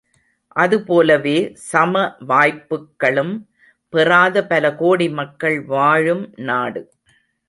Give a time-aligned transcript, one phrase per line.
[0.55, 1.35] அதுபோலவே
[1.65, 3.33] சம வாய்ப்புக்களும்
[3.93, 6.83] பெறாத பல கோடி மக்கள் வாழும் நாடு.